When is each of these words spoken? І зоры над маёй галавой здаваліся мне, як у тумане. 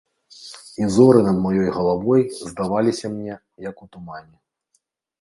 І 0.81 0.87
зоры 0.95 1.19
над 1.27 1.37
маёй 1.43 1.69
галавой 1.77 2.21
здаваліся 2.49 3.15
мне, 3.15 3.33
як 3.71 3.75
у 3.89 3.93
тумане. 3.97 4.37